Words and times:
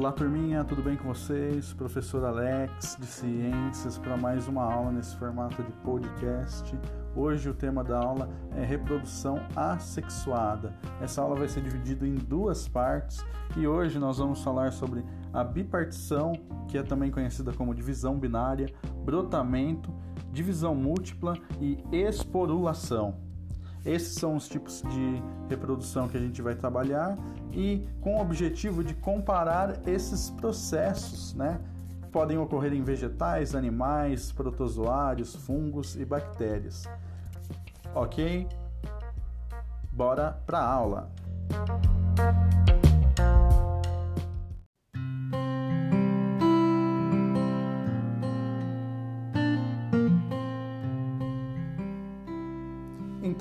Olá, 0.00 0.12
turminha, 0.12 0.64
tudo 0.64 0.82
bem 0.82 0.96
com 0.96 1.12
vocês? 1.12 1.74
Professor 1.74 2.24
Alex 2.24 2.96
de 2.98 3.04
Ciências 3.04 3.98
para 3.98 4.16
mais 4.16 4.48
uma 4.48 4.64
aula 4.64 4.90
nesse 4.90 5.14
formato 5.14 5.62
de 5.62 5.70
podcast. 5.84 6.74
Hoje 7.14 7.50
o 7.50 7.52
tema 7.52 7.84
da 7.84 7.98
aula 7.98 8.30
é 8.56 8.64
reprodução 8.64 9.46
assexuada. 9.54 10.74
Essa 11.02 11.20
aula 11.20 11.36
vai 11.36 11.48
ser 11.48 11.62
dividida 11.62 12.06
em 12.06 12.14
duas 12.14 12.66
partes 12.66 13.22
e 13.58 13.66
hoje 13.66 13.98
nós 13.98 14.16
vamos 14.16 14.42
falar 14.42 14.72
sobre 14.72 15.04
a 15.34 15.44
bipartição, 15.44 16.32
que 16.66 16.78
é 16.78 16.82
também 16.82 17.10
conhecida 17.10 17.52
como 17.52 17.74
divisão 17.74 18.18
binária, 18.18 18.72
brotamento, 19.04 19.92
divisão 20.32 20.74
múltipla 20.74 21.34
e 21.60 21.76
esporulação. 21.92 23.29
Esses 23.84 24.14
são 24.14 24.36
os 24.36 24.48
tipos 24.48 24.82
de 24.82 25.22
reprodução 25.48 26.08
que 26.08 26.16
a 26.16 26.20
gente 26.20 26.42
vai 26.42 26.54
trabalhar 26.54 27.16
e 27.52 27.86
com 28.00 28.16
o 28.16 28.20
objetivo 28.20 28.84
de 28.84 28.94
comparar 28.94 29.80
esses 29.88 30.30
processos, 30.30 31.34
né? 31.34 31.60
Podem 32.12 32.36
ocorrer 32.36 32.72
em 32.72 32.82
vegetais, 32.82 33.54
animais, 33.54 34.32
protozoários, 34.32 35.34
fungos 35.34 35.96
e 35.96 36.04
bactérias. 36.04 36.88
Ok? 37.94 38.46
Bora 39.92 40.32
para 40.46 40.58
a 40.58 40.72
aula! 40.72 41.10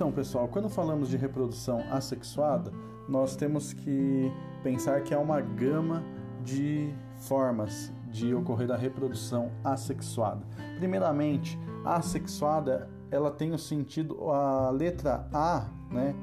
Então, 0.10 0.24
pessoal, 0.24 0.48
quando 0.48 0.68
falamos 0.68 1.08
de 1.08 1.18
reprodução 1.18 1.84
assexuada, 1.92 2.74
nós 3.08 3.36
temos 3.36 3.74
que 3.74 4.32
pensar 4.64 5.02
que 5.04 5.14
há 5.14 5.20
uma 5.20 5.40
gama 5.40 6.04
de 6.44 6.92
formas 7.16 7.94
de 8.08 8.34
ocorrer 8.34 8.72
a 8.72 8.76
reprodução 8.76 9.52
assexuada. 9.64 10.42
Primeiramente, 10.80 11.60
a 11.86 11.98
assexuada, 11.98 12.90
ela 13.12 13.30
tem 13.30 13.54
o 13.54 13.58
sentido 13.60 14.32
a 14.32 14.72
letra 14.72 15.28
A, 15.32 15.68
né, 15.92 16.16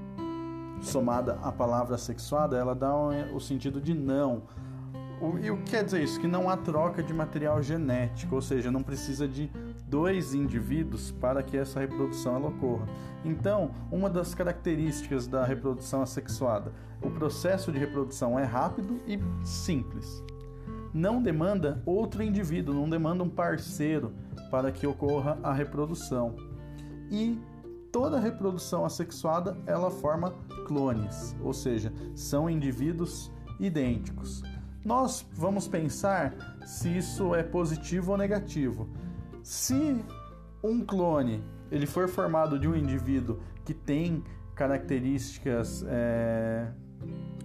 somada 0.81 1.39
à 1.41 1.53
palavra 1.53 1.97
sexuada, 1.97 2.57
ela 2.57 2.75
dá 2.75 2.93
o 2.93 3.39
sentido 3.39 3.81
de 3.81 3.95
não. 3.95 4.43
E 5.41 5.49
o 5.49 5.59
que 5.59 5.71
quer 5.71 5.85
dizer 5.85 6.03
isso? 6.03 6.21
Que 6.21 6.27
não 6.27 6.51
há 6.51 6.57
troca 6.57 7.05
de 7.05 7.15
material 7.15 7.63
genético, 7.63 8.35
ou 8.35 8.43
seja, 8.43 8.69
não 8.69 8.83
precisa 8.83 9.29
de 9.29 9.49
dois 9.89 10.35
indivíduos 10.35 11.13
para 11.13 11.43
que 11.43 11.57
essa 11.57 11.81
reprodução 11.81 12.45
ocorra. 12.45 12.87
Então, 13.25 13.71
uma 13.91 14.11
das 14.11 14.35
características 14.35 15.27
da 15.27 15.45
reprodução 15.45 16.03
assexuada, 16.03 16.73
o 17.03 17.11
processo 17.11 17.71
de 17.73 17.79
reprodução 17.79 18.39
é 18.39 18.45
rápido 18.45 19.01
e 19.07 19.19
simples. 19.45 20.23
Não 20.93 21.23
demanda 21.23 21.83
outro 21.85 22.23
indivíduo, 22.23 22.75
não 22.75 22.89
demanda 22.89 23.23
um 23.23 23.29
parceiro 23.29 24.13
para 24.51 24.73
que 24.73 24.87
ocorra 24.87 25.39
a 25.43 25.53
reprodução. 25.53 26.35
E 27.11 27.39
toda 27.93 28.19
reprodução 28.19 28.85
assexuada 28.85 29.57
ela 29.67 29.91
forma 29.91 30.35
clones, 30.67 31.37
ou 31.43 31.53
seja, 31.53 31.93
são 32.15 32.49
indivíduos 32.49 33.31
idênticos. 33.61 34.43
Nós 34.85 35.27
vamos 35.35 35.67
pensar 35.67 36.35
se 36.65 36.97
isso 36.97 37.35
é 37.35 37.43
positivo 37.43 38.13
ou 38.13 38.19
negativo. 38.19 38.89
Se 39.47 40.05
um 40.61 40.85
clone 40.85 41.41
ele 41.71 41.87
for 41.87 42.09
formado 42.09 42.59
de 42.59 42.67
um 42.67 42.75
indivíduo 42.75 43.39
que 43.65 43.73
tem 43.73 44.25
características 44.57 45.85
é, 45.87 46.67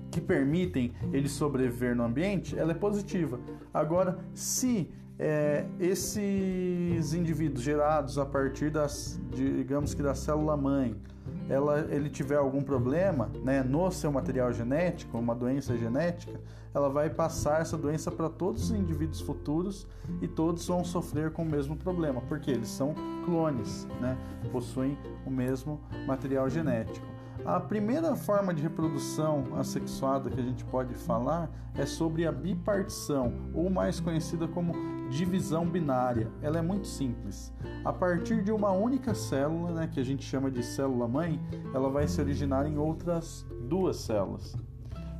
que 0.10 0.20
permitem 0.20 0.94
ele 1.14 1.30
sobreviver 1.30 1.96
no 1.96 2.04
ambiente, 2.04 2.58
ela 2.58 2.72
é 2.72 2.74
positiva. 2.74 3.40
Agora, 3.72 4.18
se 4.34 4.90
é, 5.20 5.68
esses 5.80 7.14
indivíduos 7.14 7.62
gerados 7.62 8.18
a 8.18 8.26
partir 8.26 8.72
das, 8.72 9.22
digamos 9.30 9.94
que 9.94 10.02
da 10.02 10.16
célula 10.16 10.58
mãe, 10.58 11.00
ela, 11.48 11.82
ele 11.92 12.10
tiver 12.10 12.38
algum 12.38 12.64
problema 12.64 13.30
né, 13.44 13.62
no 13.62 13.92
seu 13.92 14.12
material 14.12 14.52
genético, 14.52 15.20
uma 15.20 15.36
doença 15.36 15.78
genética, 15.78 16.42
ela 16.74 16.90
vai 16.90 17.10
passar 17.10 17.62
essa 17.62 17.78
doença 17.78 18.12
para 18.12 18.30
todos 18.30 18.64
os 18.64 18.72
indivíduos 18.72 19.22
futuros 19.22 19.88
e 20.22 20.28
todos 20.28 20.66
vão 20.68 20.84
sofrer 20.84 21.32
com 21.32 21.44
o 21.44 21.50
mesmo 21.50 21.76
problema, 21.76 22.22
porque 22.22 22.52
eles 22.52 22.70
são 22.70 22.94
clones, 23.26 23.88
né, 24.00 24.18
possuem 24.52 24.98
o 25.26 25.30
mesmo 25.30 25.80
material 26.08 26.50
genético. 26.50 27.06
A 27.46 27.60
primeira 27.60 28.16
forma 28.16 28.54
de 28.54 28.62
reprodução 28.62 29.44
assexuada 29.58 30.30
que 30.30 30.40
a 30.40 30.44
gente 30.44 30.64
pode 30.66 30.94
falar 30.94 31.50
é 31.74 31.88
sobre 31.88 32.28
a 32.28 32.32
bipartição, 32.32 33.34
ou 33.54 33.68
mais 33.68 34.00
conhecida 34.00 34.48
como 34.48 34.74
divisão 35.10 35.66
binária. 35.66 36.32
Ela 36.42 36.60
é 36.60 36.62
muito 36.62 36.88
simples. 36.88 37.52
A 37.84 37.92
partir 37.92 38.44
de 38.44 38.52
uma 38.52 38.72
única 38.72 39.16
célula, 39.16 39.72
né, 39.72 39.90
que 39.92 40.00
a 40.00 40.04
gente 40.04 40.24
chama 40.24 40.52
de 40.52 40.64
célula 40.64 41.08
mãe, 41.08 41.42
ela 41.74 41.90
vai 41.90 42.08
se 42.08 42.22
originar 42.22 42.68
em 42.68 42.78
outras 42.78 43.46
duas 43.68 43.98
células. 43.98 44.56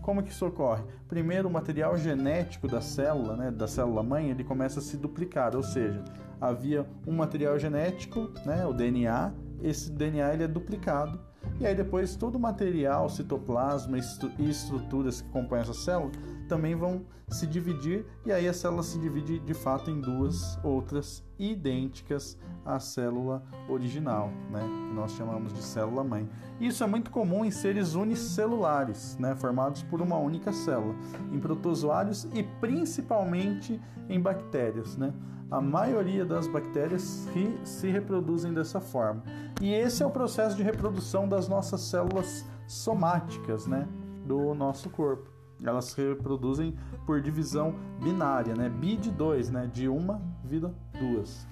Como 0.02 0.24
que 0.24 0.32
isso 0.32 0.46
ocorre? 0.46 0.84
Primeiro, 1.08 1.48
o 1.48 1.52
material 1.52 1.98
genético 1.98 2.68
da 2.68 2.82
célula, 2.82 3.36
né, 3.36 3.52
da 3.52 3.68
célula 3.68 4.02
mãe, 4.02 4.30
ele 4.30 4.44
começa 4.44 4.80
a 4.80 4.82
se 4.82 4.98
duplicar, 4.98 5.56
ou 5.56 5.64
seja, 5.64 6.04
havia 6.40 6.86
um 7.06 7.14
material 7.14 7.58
genético, 7.60 8.32
né, 8.46 8.66
o 8.66 8.74
DNA, 8.74 9.32
esse 9.62 9.92
DNA 9.92 10.34
ele 10.34 10.44
é 10.44 10.48
duplicado 10.48 11.20
e 11.60 11.66
aí 11.66 11.76
depois 11.76 12.16
todo 12.16 12.36
o 12.36 12.40
material, 12.40 13.08
citoplasma 13.10 13.98
e 13.98 14.50
estruturas 14.50 15.22
que 15.22 15.30
compõem 15.30 15.62
essa 15.62 15.74
célula 15.74 16.12
também 16.52 16.76
vão 16.76 17.06
se 17.30 17.48
dividir 17.48 18.06
e 18.26 18.32
aí 18.34 18.46
a 18.46 18.52
célula 18.52 18.84
se 18.84 19.00
divide 19.00 19.40
de 19.40 19.54
fato 19.54 19.90
em 19.90 20.02
duas 20.02 20.60
outras 20.66 21.24
idênticas 21.40 22.38
à 22.66 22.78
célula 22.78 23.42
original, 23.70 24.30
né? 24.52 24.60
Que 24.60 24.94
nós 24.94 25.14
chamamos 25.14 25.54
de 25.54 25.64
célula 25.64 26.04
mãe. 26.04 26.28
Isso 26.60 26.84
é 26.84 26.88
muito 26.88 27.10
comum 27.10 27.46
em 27.46 27.52
seres 27.52 27.96
unicelulares, 27.96 29.18
né? 29.18 29.34
Formados 29.34 29.82
por 29.84 30.02
uma 30.02 30.18
única 30.18 30.52
célula, 30.52 30.94
em 31.32 31.40
protozoários 31.40 32.28
e 32.34 32.44
principalmente 32.44 33.80
em 34.10 34.20
bactérias, 34.20 34.98
né? 34.98 35.14
A 35.50 35.62
maioria 35.62 36.26
das 36.26 36.48
bactérias 36.48 37.30
se 37.64 37.88
reproduzem 37.88 38.54
dessa 38.54 38.82
forma. 38.82 39.24
E 39.62 39.74
esse 39.74 40.04
é 40.04 40.06
o 40.06 40.12
processo 40.12 40.58
de 40.58 40.64
reprodução 40.64 41.30
das 41.30 41.48
nossas 41.48 41.80
células 41.80 42.46
somáticas, 42.68 43.68
né, 43.68 43.88
do 44.26 44.54
nosso 44.54 44.90
corpo. 44.90 45.31
Elas 45.64 45.86
se 45.86 46.02
reproduzem 46.02 46.76
por 47.06 47.22
divisão 47.22 47.76
binária, 48.02 48.56
né, 48.56 48.70
bi 48.70 48.98
de 48.98 49.12
dois, 49.12 49.50
né, 49.50 49.70
de 49.72 49.88
uma 49.88 50.22
vira 50.44 50.74
duas. 51.00 51.48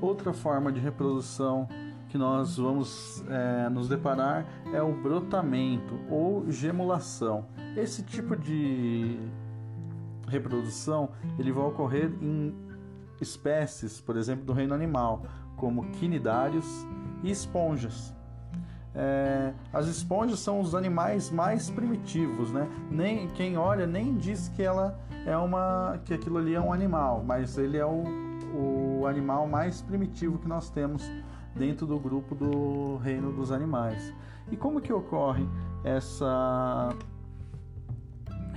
Outra 0.00 0.32
forma 0.32 0.72
de 0.72 0.80
reprodução 0.80 1.68
que 2.08 2.16
nós 2.16 2.56
vamos 2.56 3.22
é, 3.28 3.68
nos 3.68 3.88
deparar 3.88 4.46
é 4.72 4.82
o 4.82 4.92
brotamento 4.92 5.98
ou 6.10 6.50
gemulação. 6.50 7.46
Esse 7.78 8.02
tipo 8.02 8.36
de 8.36 9.16
reprodução 10.26 11.10
ele 11.38 11.52
vai 11.52 11.64
ocorrer 11.64 12.10
em 12.20 12.52
espécies, 13.20 14.00
por 14.00 14.16
exemplo, 14.16 14.44
do 14.44 14.52
reino 14.52 14.74
animal, 14.74 15.22
como 15.56 15.88
quinidários 15.92 16.66
e 17.22 17.30
esponjas. 17.30 18.12
É, 18.94 19.52
as 19.72 19.86
esponjas 19.86 20.40
são 20.40 20.58
os 20.58 20.74
animais 20.74 21.30
mais 21.30 21.70
primitivos, 21.70 22.50
né? 22.50 22.68
Nem 22.90 23.28
quem 23.28 23.56
olha 23.56 23.86
nem 23.86 24.16
diz 24.16 24.48
que 24.48 24.62
ela 24.62 24.98
é 25.24 25.36
uma, 25.36 26.00
que 26.04 26.12
aquilo 26.12 26.38
ali 26.38 26.56
é 26.56 26.60
um 26.60 26.72
animal, 26.72 27.22
mas 27.24 27.56
ele 27.58 27.76
é 27.76 27.86
o, 27.86 28.02
o 28.54 29.06
animal 29.06 29.46
mais 29.46 29.80
primitivo 29.82 30.36
que 30.38 30.48
nós 30.48 30.68
temos 30.68 31.08
dentro 31.54 31.86
do 31.86 31.96
grupo 31.96 32.34
do 32.34 32.96
reino 32.96 33.32
dos 33.32 33.52
animais. 33.52 34.12
E 34.50 34.56
como 34.56 34.80
que 34.80 34.92
ocorre 34.92 35.46
essa 35.84 36.92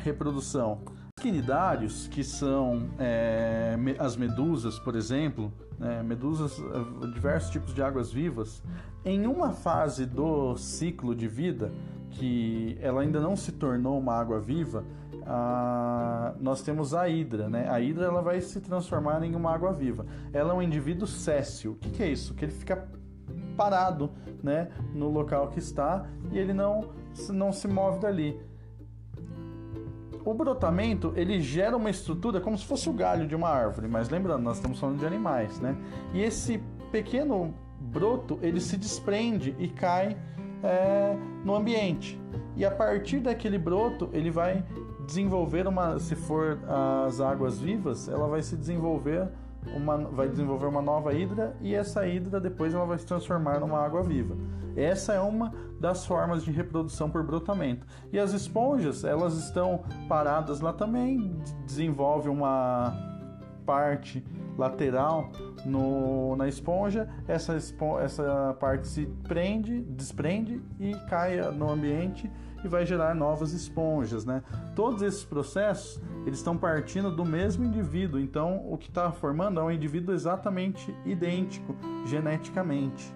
reprodução? 0.04 0.82
Os 1.18 1.24
quinidários, 1.24 2.08
que 2.08 2.24
são 2.24 2.90
é, 3.00 3.76
as 4.00 4.16
medusas, 4.16 4.80
por 4.80 4.96
exemplo, 4.96 5.52
né, 5.82 6.04
medusas, 6.04 6.60
eh, 6.60 7.08
diversos 7.08 7.50
tipos 7.50 7.74
de 7.74 7.82
águas 7.82 8.12
vivas, 8.12 8.62
em 9.04 9.26
uma 9.26 9.52
fase 9.52 10.06
do 10.06 10.56
ciclo 10.56 11.16
de 11.16 11.28
vida, 11.28 11.72
que 12.12 12.78
ela 12.80 13.02
ainda 13.02 13.20
não 13.20 13.36
se 13.36 13.52
tornou 13.52 13.98
uma 13.98 14.14
água 14.14 14.40
viva, 14.40 14.86
a, 15.26 16.34
nós 16.40 16.62
temos 16.62 16.94
a 16.94 17.08
hidra, 17.10 17.50
né? 17.50 17.68
A 17.70 17.80
hidra 17.80 18.06
ela 18.06 18.22
vai 18.22 18.42
se 18.42 18.60
transformar 18.60 19.24
em 19.24 19.36
uma 19.36 19.52
água 19.52 19.72
viva. 19.72 20.06
Ela 20.34 20.52
é 20.52 20.56
um 20.56 20.62
indivíduo 20.62 21.08
céssio. 21.08 21.72
O 21.72 21.76
que, 21.76 21.90
que 21.90 22.04
é 22.04 22.10
isso? 22.10 22.34
Que 22.34 22.46
ele 22.46 22.52
fica 22.52 22.88
parado, 23.58 24.12
né? 24.44 24.70
No 24.94 25.10
local 25.10 25.50
que 25.50 25.60
está 25.60 26.06
e 26.32 26.38
ele 26.38 26.54
não, 26.54 26.90
não 27.30 27.52
se 27.52 27.68
move 27.68 28.00
dali. 28.00 28.40
O 30.24 30.34
brotamento 30.34 31.14
ele 31.16 31.40
gera 31.40 31.76
uma 31.76 31.90
estrutura 31.90 32.40
como 32.40 32.58
se 32.58 32.66
fosse 32.66 32.90
o 32.90 32.94
galho 32.94 33.28
de 33.28 33.36
uma 33.36 33.50
árvore, 33.50 33.88
mas 33.88 34.10
lembrando, 34.10 34.44
nós 34.44 34.58
estamos 34.58 34.80
falando 34.80 35.00
de 35.00 35.06
animais, 35.06 35.60
né? 35.60 35.76
E 36.14 36.22
esse 36.22 36.62
pequeno 36.92 37.54
broto 37.80 38.38
ele 38.42 38.60
se 38.60 38.78
desprende 38.78 39.56
e 39.58 39.68
cai 39.68 40.18
é, 40.64 41.16
no 41.44 41.56
ambiente. 41.56 42.20
E 42.56 42.64
a 42.66 42.72
partir 42.72 43.20
daquele 43.20 43.58
broto 43.58 44.10
ele 44.14 44.30
vai 44.30 44.64
desenvolver 45.06 45.68
uma, 45.68 46.00
se 46.00 46.16
for 46.16 46.60
as 47.06 47.20
águas 47.20 47.60
vivas, 47.60 48.08
ela 48.08 48.28
vai 48.28 48.42
se 48.42 48.56
desenvolver 48.56 49.30
uma, 49.76 49.98
vai 49.98 50.28
desenvolver 50.28 50.66
uma 50.66 50.82
nova 50.82 51.14
hidra 51.14 51.56
e 51.62 51.74
essa 51.74 52.06
hidra 52.08 52.40
depois 52.40 52.74
ela 52.74 52.86
vai 52.86 52.98
se 52.98 53.06
transformar 53.06 53.60
numa 53.60 53.80
água 53.80 54.04
viva. 54.04 54.36
Essa 54.76 55.14
é 55.14 55.20
uma 55.20 55.54
das 55.80 56.06
formas 56.06 56.44
de 56.44 56.52
reprodução 56.52 57.10
por 57.10 57.24
brotamento. 57.24 57.86
E 58.12 58.20
as 58.20 58.34
esponjas, 58.34 59.04
elas 59.04 59.38
estão 59.38 59.84
paradas 60.08 60.62
lá 60.62 60.72
também, 60.72 61.36
desenvolve 61.66 62.30
uma 62.30 62.94
parte 63.66 64.24
lateral 64.58 65.32
no, 65.66 66.36
na 66.36 66.48
esponja, 66.48 67.10
essa, 67.28 67.56
essa 68.04 68.56
parte 68.60 68.88
se 68.88 69.06
prende, 69.24 69.82
desprende 69.82 70.62
e 70.80 70.94
cai 71.10 71.40
no 71.52 71.70
ambiente 71.70 72.30
e 72.64 72.68
vai 72.68 72.86
gerar 72.86 73.16
novas 73.16 73.54
esponjas, 73.54 74.26
né? 74.26 74.44
Todos 74.76 75.02
esses 75.02 75.24
processos 75.24 76.02
eles 76.26 76.40
estão 76.40 76.58
partindo 76.58 77.12
do 77.12 77.26
mesmo 77.26 77.66
indivíduo, 77.66 78.20
então 78.20 78.62
o 78.72 78.78
que 78.78 78.90
está 78.90 79.12
formando 79.12 79.60
é 79.60 79.64
um 79.64 79.72
indivíduo 79.72 80.14
exatamente 80.14 80.96
idêntico 81.06 81.76
geneticamente. 82.06 83.14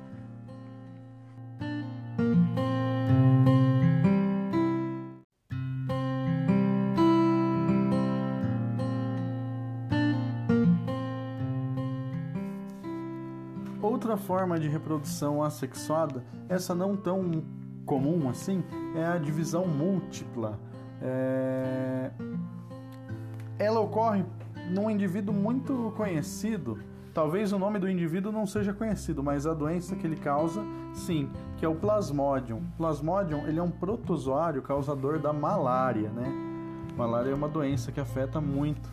Outra 13.81 14.17
forma 14.17 14.59
de 14.59 14.67
reprodução 14.67 15.43
assexuada, 15.43 16.23
essa 16.49 16.73
não 16.73 16.95
tão 16.95 17.43
comum 17.85 18.29
assim, 18.29 18.63
é 18.95 19.05
a 19.05 19.17
divisão 19.17 19.67
múltipla. 19.67 20.59
É... 21.01 22.11
Ela 23.57 23.79
ocorre 23.79 24.25
num 24.69 24.89
indivíduo 24.89 25.33
muito 25.33 25.93
conhecido. 25.95 26.79
Talvez 27.13 27.53
o 27.53 27.59
nome 27.59 27.79
do 27.79 27.89
indivíduo 27.89 28.31
não 28.31 28.45
seja 28.45 28.73
conhecido, 28.73 29.23
mas 29.23 29.47
a 29.47 29.53
doença 29.53 29.95
que 29.95 30.05
ele 30.05 30.17
causa, 30.17 30.61
sim, 30.93 31.29
que 31.57 31.65
é 31.65 31.67
o 31.67 31.75
Plasmodium. 31.75 32.61
Plasmodium 32.77 33.47
ele 33.47 33.59
é 33.59 33.63
um 33.63 33.71
protozoário 33.71 34.61
causador 34.61 35.19
da 35.19 35.31
malária, 35.31 36.09
né? 36.09 36.27
Malária 36.97 37.29
é 37.29 37.33
uma 37.33 37.47
doença 37.47 37.91
que 37.91 37.99
afeta 37.99 38.41
muito 38.41 38.89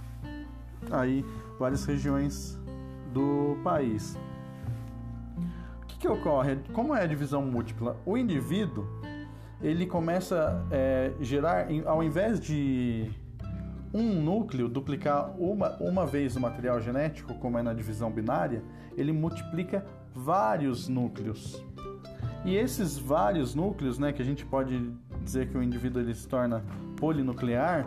aí 0.90 1.24
várias 1.58 1.84
regiões 1.84 2.58
do 3.12 3.56
país 3.62 4.16
que 6.02 6.08
ocorre? 6.08 6.58
Como 6.72 6.92
é 6.96 7.04
a 7.04 7.06
divisão 7.06 7.42
múltipla? 7.42 7.96
O 8.04 8.18
indivíduo 8.18 8.84
ele 9.62 9.86
começa 9.86 10.60
a 10.68 10.74
é, 10.74 11.12
gerar, 11.20 11.68
ao 11.86 12.02
invés 12.02 12.40
de 12.40 13.08
um 13.92 14.22
núcleo 14.22 14.68
duplicar 14.68 15.30
uma, 15.38 15.76
uma 15.80 16.06
vez 16.06 16.36
o 16.36 16.40
material 16.40 16.80
genético, 16.80 17.34
como 17.34 17.58
é 17.58 17.62
na 17.62 17.74
divisão 17.74 18.10
binária, 18.10 18.62
ele 18.96 19.12
multiplica 19.12 19.84
vários 20.14 20.88
núcleos. 20.88 21.62
E 22.44 22.56
esses 22.56 22.98
vários 22.98 23.54
núcleos, 23.54 23.98
né, 23.98 24.12
que 24.12 24.20
a 24.20 24.24
gente 24.24 24.44
pode 24.44 24.92
dizer 25.22 25.48
que 25.48 25.56
o 25.56 25.62
indivíduo 25.62 26.02
ele 26.02 26.14
se 26.14 26.26
torna 26.26 26.64
polinuclear, 26.96 27.86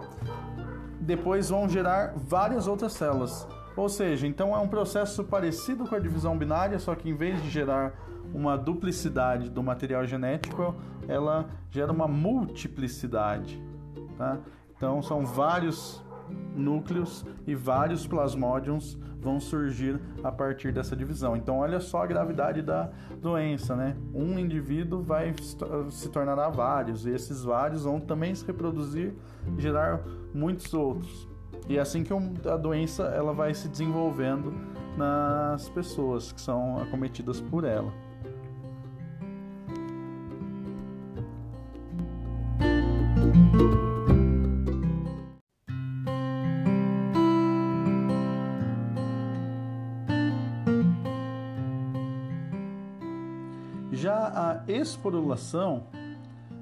depois 1.01 1.49
vão 1.49 1.67
gerar 1.67 2.13
várias 2.15 2.67
outras 2.67 2.93
células. 2.93 3.47
Ou 3.75 3.89
seja, 3.89 4.25
então 4.25 4.55
é 4.55 4.59
um 4.59 4.67
processo 4.67 5.23
parecido 5.23 5.85
com 5.85 5.95
a 5.95 5.99
divisão 5.99 6.37
binária, 6.37 6.79
só 6.79 6.95
que 6.95 7.09
em 7.09 7.13
vez 7.13 7.41
de 7.43 7.49
gerar 7.49 7.93
uma 8.33 8.57
duplicidade 8.57 9.49
do 9.49 9.61
material 9.61 10.05
genético, 10.05 10.75
ela 11.07 11.47
gera 11.69 11.91
uma 11.91 12.07
multiplicidade. 12.07 13.61
Tá? 14.17 14.39
Então 14.77 15.01
são 15.01 15.25
vários 15.25 16.03
núcleos 16.55 17.25
e 17.45 17.53
vários 17.55 18.07
plasmódios 18.07 18.97
vão 19.19 19.39
surgir 19.39 19.99
a 20.23 20.31
partir 20.31 20.71
dessa 20.71 20.95
divisão. 20.95 21.35
Então 21.35 21.59
olha 21.59 21.79
só 21.79 22.03
a 22.03 22.05
gravidade 22.05 22.61
da 22.61 22.91
doença, 23.21 23.75
né? 23.75 23.95
Um 24.13 24.37
indivíduo 24.37 25.01
vai 25.01 25.33
se 25.89 26.09
tornará 26.09 26.49
vários 26.49 27.05
e 27.05 27.09
esses 27.09 27.43
vários 27.43 27.83
vão 27.83 27.99
também 27.99 28.33
se 28.35 28.45
reproduzir 28.45 29.15
e 29.57 29.61
gerar 29.61 30.01
muitos 30.33 30.73
outros. 30.73 31.27
E 31.67 31.77
é 31.77 31.81
assim 31.81 32.03
que 32.03 32.13
a 32.47 32.57
doença 32.57 33.03
ela 33.05 33.33
vai 33.33 33.53
se 33.53 33.67
desenvolvendo 33.67 34.53
nas 34.95 35.67
pessoas 35.69 36.31
que 36.31 36.39
são 36.39 36.79
acometidas 36.79 37.41
por 37.41 37.63
ela. 37.63 37.91
Esporulação 54.85 55.83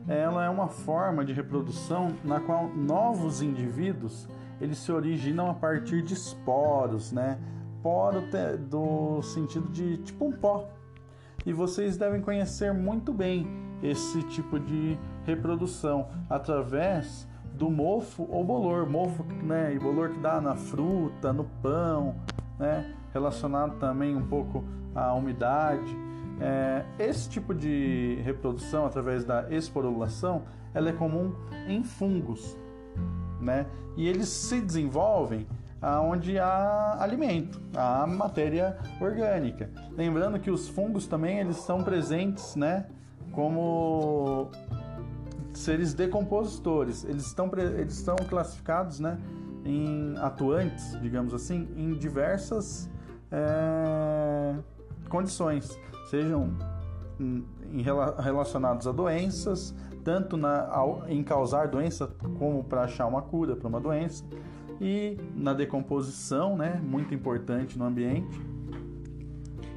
ela 0.07 0.43
é 0.43 0.49
uma 0.49 0.67
forma 0.67 1.23
de 1.23 1.31
reprodução 1.31 2.09
na 2.23 2.39
qual 2.39 2.67
novos 2.69 3.41
indivíduos 3.41 4.27
eles 4.59 4.77
se 4.77 4.91
originam 4.91 5.49
a 5.49 5.53
partir 5.53 6.01
de 6.01 6.13
esporos, 6.13 7.11
né? 7.11 7.39
Poro 7.81 8.23
do 8.69 9.21
sentido 9.21 9.69
de 9.69 9.97
tipo 9.97 10.25
um 10.25 10.31
pó. 10.31 10.69
E 11.45 11.51
vocês 11.51 11.97
devem 11.97 12.21
conhecer 12.21 12.73
muito 12.73 13.11
bem 13.11 13.47
esse 13.81 14.23
tipo 14.23 14.59
de 14.59 14.97
reprodução 15.25 16.07
através 16.29 17.27
do 17.53 17.69
mofo 17.69 18.25
ou 18.29 18.43
bolor, 18.43 18.89
mofo 18.89 19.23
né, 19.23 19.73
e 19.73 19.79
bolor 19.79 20.09
que 20.09 20.19
dá 20.19 20.39
na 20.39 20.55
fruta, 20.55 21.33
no 21.33 21.43
pão, 21.61 22.15
né, 22.57 22.95
relacionado 23.13 23.77
também 23.79 24.15
um 24.15 24.25
pouco 24.25 24.63
à 24.95 25.13
umidade. 25.13 25.95
É, 26.39 26.83
esse 26.99 27.29
tipo 27.29 27.53
de 27.53 28.19
reprodução 28.23 28.85
através 28.85 29.23
da 29.23 29.51
esporulação, 29.51 30.43
ela 30.73 30.89
é 30.89 30.93
comum 30.93 31.33
em 31.67 31.83
fungos, 31.83 32.57
né? 33.39 33.65
E 33.95 34.07
eles 34.07 34.29
se 34.29 34.59
desenvolvem 34.59 35.47
aonde 35.81 36.39
há 36.39 36.97
alimento, 36.99 37.61
há 37.75 38.07
matéria 38.07 38.77
orgânica. 38.99 39.69
Lembrando 39.91 40.39
que 40.39 40.49
os 40.49 40.67
fungos 40.69 41.05
também 41.07 41.39
eles 41.39 41.57
são 41.57 41.83
presentes, 41.83 42.55
né? 42.55 42.85
Como 43.31 44.49
seres 45.53 45.93
decompositores. 45.93 47.03
Eles 47.03 47.27
estão, 47.27 47.51
eles 47.57 47.95
estão 47.95 48.15
classificados, 48.15 48.99
né? 48.99 49.19
Em 49.65 50.15
atuantes, 50.17 50.99
digamos 51.01 51.33
assim, 51.33 51.69
em 51.77 51.93
diversas 51.93 52.89
é, 53.31 54.55
condições, 55.13 55.79
sejam 56.09 56.49
relacionados 58.17 58.87
a 58.87 58.91
doenças, 58.91 59.75
tanto 60.03 60.35
na, 60.35 60.67
em 61.07 61.23
causar 61.23 61.67
doença 61.67 62.07
como 62.39 62.63
para 62.63 62.85
achar 62.85 63.05
uma 63.05 63.21
cura 63.21 63.55
para 63.55 63.67
uma 63.67 63.79
doença, 63.79 64.25
e 64.81 65.15
na 65.35 65.53
decomposição, 65.53 66.57
né, 66.57 66.81
muito 66.83 67.13
importante 67.13 67.77
no 67.77 67.85
ambiente, 67.85 68.41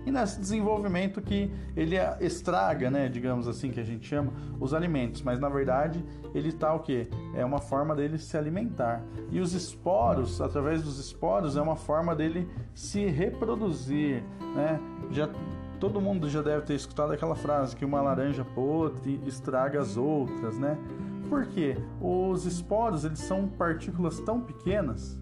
e 0.07 0.13
nesse 0.13 0.39
desenvolvimento 0.39 1.21
que 1.21 1.51
ele 1.77 1.97
estraga, 2.21 2.89
né, 2.89 3.09
digamos 3.09 3.49
assim, 3.49 3.73
que 3.73 3.81
a 3.81 3.85
gente 3.85 4.07
chama, 4.07 4.33
os 4.61 4.73
alimentos, 4.73 5.21
mas 5.21 5.41
na 5.41 5.49
verdade 5.49 6.03
ele 6.33 6.51
está 6.51 6.73
o 6.73 6.79
que? 6.79 7.09
É 7.35 7.45
uma 7.45 7.59
forma 7.59 7.95
dele 7.95 8.17
se 8.17 8.37
alimentar. 8.37 9.03
E 9.33 9.41
os 9.41 9.53
esporos, 9.53 10.41
através 10.41 10.81
dos 10.81 11.01
esporos, 11.01 11.57
é 11.57 11.61
uma 11.61 11.75
forma 11.75 12.15
dele 12.15 12.49
se 12.73 13.05
reproduzir, 13.07 14.23
né? 14.55 14.79
Já 15.11 15.29
todo 15.81 16.01
mundo 16.01 16.31
já 16.31 16.41
deve 16.41 16.63
ter 16.65 16.75
escutado 16.75 17.13
aquela 17.13 17.35
frase 17.35 17.75
que 17.75 17.85
uma 17.85 18.01
laranja 18.01 18.45
podre 18.45 19.21
estraga 19.27 19.81
as 19.81 19.97
outras, 19.97 20.57
né? 20.57 20.79
Porque 21.29 21.77
os 22.01 22.47
esporos 22.47 23.05
eles 23.05 23.19
são 23.19 23.49
partículas 23.49 24.21
tão 24.21 24.41
pequenas, 24.41 25.21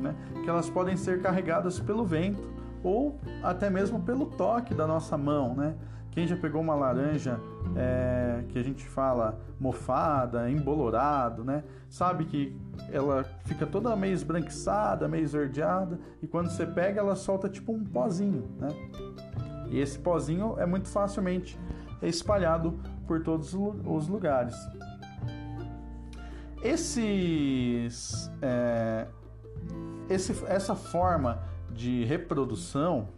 né, 0.00 0.14
que 0.42 0.48
elas 0.48 0.70
podem 0.70 0.96
ser 0.96 1.20
carregadas 1.20 1.78
pelo 1.78 2.04
vento 2.04 2.53
ou 2.84 3.18
até 3.42 3.70
mesmo 3.70 4.00
pelo 4.02 4.26
toque 4.26 4.74
da 4.74 4.86
nossa 4.86 5.16
mão, 5.16 5.54
né? 5.54 5.74
Quem 6.10 6.28
já 6.28 6.36
pegou 6.36 6.60
uma 6.60 6.76
laranja 6.76 7.40
é, 7.74 8.44
que 8.50 8.56
a 8.56 8.62
gente 8.62 8.86
fala 8.86 9.40
mofada, 9.58 10.48
embolorado, 10.48 11.42
né? 11.42 11.64
Sabe 11.88 12.26
que 12.26 12.56
ela 12.92 13.24
fica 13.46 13.66
toda 13.66 13.96
meio 13.96 14.12
esbranquiçada, 14.12 15.08
meio 15.08 15.24
esverdeada 15.24 15.98
e 16.22 16.28
quando 16.28 16.50
você 16.50 16.64
pega 16.64 17.00
ela 17.00 17.16
solta 17.16 17.48
tipo 17.48 17.72
um 17.72 17.82
pozinho, 17.82 18.44
né? 18.60 18.68
E 19.70 19.80
esse 19.80 19.98
pozinho 19.98 20.54
é 20.56 20.64
muito 20.64 20.88
facilmente 20.88 21.58
espalhado 22.00 22.78
por 23.08 23.22
todos 23.22 23.52
os 23.54 24.06
lugares. 24.06 24.54
esses, 26.62 28.30
é, 28.40 29.06
esse, 30.08 30.32
essa 30.46 30.74
forma 30.76 31.42
de 31.74 32.04
reprodução 32.04 33.08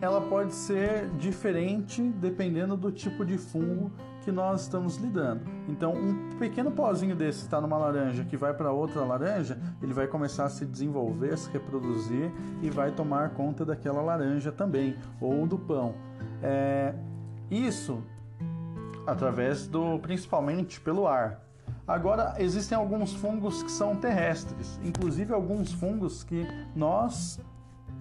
ela 0.00 0.20
pode 0.20 0.54
ser 0.54 1.10
diferente 1.18 2.02
dependendo 2.02 2.76
do 2.76 2.90
tipo 2.90 3.24
de 3.24 3.36
fungo 3.36 3.92
que 4.22 4.32
nós 4.32 4.62
estamos 4.62 4.96
lidando. 4.96 5.42
Então, 5.68 5.92
um 5.92 6.38
pequeno 6.38 6.70
pozinho 6.70 7.14
desse 7.14 7.40
está 7.40 7.60
numa 7.60 7.76
laranja 7.76 8.24
que 8.24 8.36
vai 8.36 8.54
para 8.54 8.72
outra 8.72 9.02
laranja, 9.02 9.58
ele 9.82 9.92
vai 9.92 10.06
começar 10.06 10.44
a 10.44 10.48
se 10.48 10.64
desenvolver, 10.64 11.34
a 11.34 11.36
se 11.36 11.50
reproduzir 11.50 12.32
e 12.62 12.70
vai 12.70 12.90
tomar 12.90 13.30
conta 13.30 13.64
daquela 13.64 14.00
laranja 14.00 14.50
também, 14.50 14.96
ou 15.20 15.46
do 15.46 15.58
pão. 15.58 15.94
É, 16.42 16.94
isso 17.50 18.02
através 19.06 19.66
do, 19.66 19.98
principalmente 19.98 20.80
pelo 20.80 21.06
ar. 21.06 21.49
Agora, 21.90 22.36
existem 22.38 22.78
alguns 22.78 23.12
fungos 23.14 23.64
que 23.64 23.70
são 23.72 23.96
terrestres, 23.96 24.78
inclusive 24.84 25.32
alguns 25.34 25.72
fungos 25.72 26.22
que 26.22 26.46
nós 26.72 27.40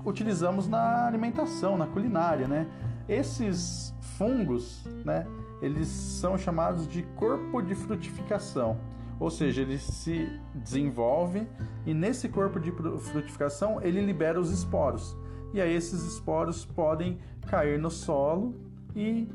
utilizamos 0.06 0.68
na 0.68 1.08
alimentação, 1.08 1.76
na 1.76 1.88
culinária, 1.88 2.48
né? 2.48 2.68
Esses 3.08 3.92
fungos, 4.16 4.86
né, 5.04 5.26
eles 5.60 5.88
são 5.88 6.38
chamados 6.38 6.88
de 6.88 7.02
corpo 7.16 7.64
de 7.64 7.74
frutificação, 7.74 8.78
ou 9.20 9.32
seja, 9.32 9.64
ele 9.64 9.80
se 9.80 10.40
desenvolve 10.54 11.48
e 11.84 11.92
nesse 11.92 12.30
corpo 12.30 12.60
de 12.60 12.72
frutificação 12.72 13.82
ele 13.82 14.06
libera 14.06 14.40
os 14.40 14.52
esporos. 14.52 15.18
E 15.52 15.60
aí 15.60 15.74
esses 15.74 16.04
esporos 16.04 16.64
podem 16.64 17.18
cair 17.48 17.80
no 17.80 17.90
solo 17.90 18.54
e 18.96 19.28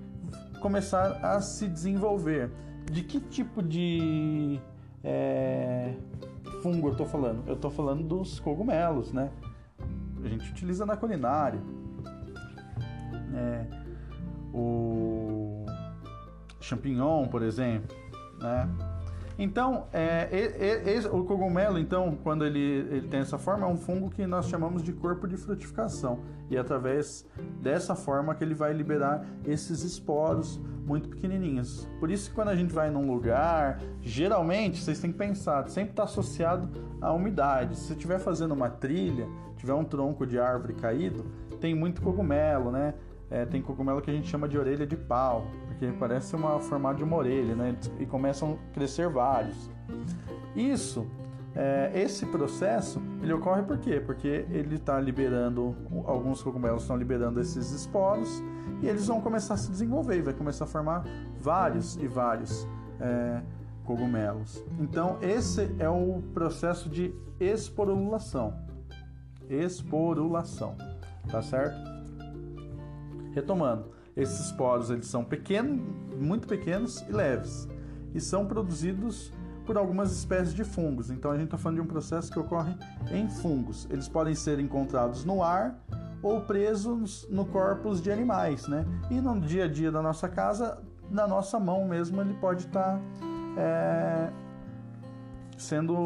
começar 0.60 1.18
a 1.24 1.40
se 1.40 1.66
desenvolver. 1.66 2.52
De 2.90 3.02
que 3.02 3.20
tipo 3.20 3.62
de 3.62 4.60
é, 5.02 5.94
fungo 6.62 6.88
eu 6.88 6.92
estou 6.92 7.06
falando? 7.06 7.46
Eu 7.46 7.54
estou 7.54 7.70
falando 7.70 8.02
dos 8.02 8.40
cogumelos, 8.40 9.12
né? 9.12 9.30
A 10.24 10.28
gente 10.28 10.50
utiliza 10.50 10.86
na 10.86 10.96
culinária. 10.96 11.60
É, 13.34 13.66
o 14.52 15.66
champignon, 16.60 17.26
por 17.26 17.42
exemplo, 17.42 17.94
né? 18.40 18.68
Então, 19.36 19.88
é, 19.92 20.28
é, 20.30 20.96
é, 20.96 21.08
o 21.08 21.24
cogumelo, 21.24 21.78
então, 21.78 22.16
quando 22.22 22.46
ele, 22.46 22.60
ele, 22.60 23.08
tem 23.08 23.20
essa 23.20 23.36
forma, 23.36 23.66
é 23.66 23.68
um 23.68 23.76
fungo 23.76 24.08
que 24.08 24.24
nós 24.26 24.46
chamamos 24.46 24.82
de 24.82 24.92
corpo 24.92 25.26
de 25.26 25.36
frutificação. 25.36 26.20
E 26.48 26.56
é 26.56 26.60
através 26.60 27.26
dessa 27.60 27.96
forma 27.96 28.34
que 28.34 28.44
ele 28.44 28.54
vai 28.54 28.72
liberar 28.72 29.26
esses 29.44 29.82
esporos 29.82 30.60
muito 30.84 31.08
pequenininhos. 31.08 31.88
Por 31.98 32.10
isso 32.10 32.28
que 32.28 32.34
quando 32.34 32.48
a 32.48 32.56
gente 32.56 32.72
vai 32.72 32.90
num 32.90 33.10
lugar, 33.10 33.80
geralmente, 34.02 34.82
vocês 34.82 35.00
têm 35.00 35.10
que 35.10 35.18
pensar, 35.18 35.68
sempre 35.68 35.90
está 35.90 36.04
associado 36.04 36.68
à 37.00 37.12
umidade. 37.12 37.76
Se 37.76 37.86
você 37.86 37.92
estiver 37.94 38.18
fazendo 38.18 38.52
uma 38.52 38.68
trilha, 38.68 39.26
tiver 39.56 39.74
um 39.74 39.84
tronco 39.84 40.26
de 40.26 40.38
árvore 40.38 40.74
caído, 40.74 41.24
tem 41.60 41.74
muito 41.74 42.02
cogumelo, 42.02 42.70
né? 42.70 42.94
É, 43.30 43.46
tem 43.46 43.62
cogumelo 43.62 44.02
que 44.02 44.10
a 44.10 44.14
gente 44.14 44.28
chama 44.28 44.46
de 44.46 44.58
orelha 44.58 44.86
de 44.86 44.96
pau, 44.96 45.46
porque 45.66 45.90
parece 45.98 46.36
uma 46.36 46.60
formato 46.60 46.98
de 46.98 47.04
uma 47.04 47.16
orelha, 47.16 47.54
né? 47.54 47.76
E 47.98 48.04
começam 48.04 48.58
a 48.70 48.74
crescer 48.74 49.08
vários. 49.08 49.70
Isso, 50.54 51.06
é, 51.56 51.92
esse 51.94 52.26
processo, 52.26 53.00
ele 53.22 53.32
ocorre 53.32 53.62
por 53.62 53.78
quê? 53.78 54.00
Porque 54.04 54.44
ele 54.50 54.74
está 54.74 55.00
liberando, 55.00 55.76
alguns 56.04 56.42
cogumelos 56.42 56.82
estão 56.82 56.96
liberando 56.96 57.40
esses 57.40 57.70
esporos 57.70 58.42
e 58.82 58.88
eles 58.88 59.06
vão 59.06 59.20
começar 59.20 59.54
a 59.54 59.56
se 59.56 59.70
desenvolver, 59.70 60.20
vai 60.20 60.34
começar 60.34 60.64
a 60.64 60.68
formar 60.68 61.04
vários 61.40 61.96
e 61.96 62.08
vários 62.08 62.66
é, 63.00 63.40
cogumelos. 63.84 64.64
Então, 64.80 65.16
esse 65.22 65.74
é 65.78 65.88
o 65.88 66.22
processo 66.32 66.88
de 66.88 67.14
esporulação. 67.38 68.54
Esporulação, 69.48 70.76
tá 71.30 71.40
certo? 71.40 71.76
Retomando, 73.32 73.92
esses 74.16 74.50
poros 74.52 74.90
eles 74.90 75.06
são 75.06 75.24
pequenos, 75.24 75.80
muito 76.16 76.48
pequenos 76.48 77.00
e 77.02 77.12
leves 77.12 77.68
e 78.14 78.20
são 78.20 78.46
produzidos 78.46 79.32
por 79.64 79.76
algumas 79.76 80.12
espécies 80.12 80.54
de 80.54 80.64
fungos. 80.64 81.10
Então 81.10 81.30
a 81.30 81.34
gente 81.34 81.46
está 81.46 81.58
falando 81.58 81.76
de 81.76 81.82
um 81.82 81.86
processo 81.86 82.30
que 82.30 82.38
ocorre 82.38 82.74
em 83.10 83.28
fungos. 83.28 83.86
Eles 83.90 84.08
podem 84.08 84.34
ser 84.34 84.58
encontrados 84.58 85.24
no 85.24 85.42
ar 85.42 85.74
ou 86.22 86.40
presos 86.40 87.26
no 87.30 87.44
corpos 87.44 88.02
de 88.02 88.10
animais, 88.10 88.66
né? 88.66 88.84
E 89.10 89.20
no 89.20 89.40
dia 89.40 89.64
a 89.64 89.68
dia 89.68 89.90
da 89.90 90.00
nossa 90.00 90.28
casa, 90.28 90.78
na 91.10 91.26
nossa 91.26 91.58
mão 91.58 91.86
mesmo, 91.86 92.20
ele 92.20 92.34
pode 92.34 92.66
estar 92.66 92.96
tá, 92.96 93.00
é, 93.58 94.30
sendo 95.56 95.96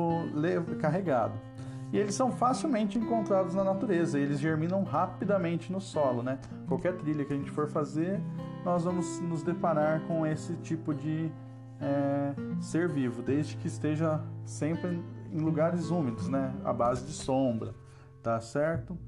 carregado 0.80 1.48
e 1.92 1.98
eles 1.98 2.14
são 2.14 2.30
facilmente 2.30 2.98
encontrados 2.98 3.54
na 3.54 3.64
natureza, 3.64 4.18
eles 4.18 4.38
germinam 4.38 4.82
rapidamente 4.84 5.72
no 5.72 5.80
solo, 5.80 6.22
né? 6.22 6.38
Qualquer 6.66 6.94
trilha 6.96 7.24
que 7.24 7.32
a 7.32 7.36
gente 7.36 7.50
for 7.50 7.66
fazer, 7.66 8.20
nós 8.64 8.84
vamos 8.84 9.20
nos 9.20 9.42
deparar 9.42 10.02
com 10.02 10.26
esse 10.26 10.54
tipo 10.56 10.94
de 10.94 11.32
é, 11.80 12.34
ser 12.60 12.88
vivo, 12.88 13.22
desde 13.22 13.56
que 13.56 13.68
esteja 13.68 14.20
sempre 14.44 15.02
em 15.32 15.40
lugares 15.40 15.90
úmidos, 15.90 16.28
né? 16.28 16.54
À 16.64 16.72
base 16.72 17.04
de 17.04 17.12
sombra, 17.12 17.74
tá 18.22 18.40
certo? 18.40 18.98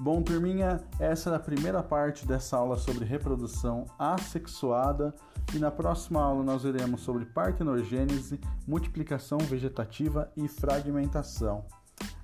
Bom, 0.00 0.22
turminha, 0.22 0.80
essa 0.98 1.28
é 1.28 1.36
a 1.36 1.38
primeira 1.38 1.82
parte 1.82 2.26
dessa 2.26 2.56
aula 2.56 2.78
sobre 2.78 3.04
reprodução 3.04 3.84
assexuada 3.98 5.14
e 5.54 5.58
na 5.58 5.70
próxima 5.70 6.20
aula 6.20 6.42
nós 6.42 6.62
veremos 6.62 7.00
sobre 7.00 7.24
partenogênese, 7.24 8.40
multiplicação 8.66 9.38
vegetativa 9.38 10.30
e 10.36 10.46
fragmentação. 10.48 11.64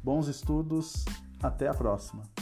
Bons 0.02 0.28
estudos, 0.28 1.04
até 1.42 1.68
a 1.68 1.74
próxima! 1.74 2.33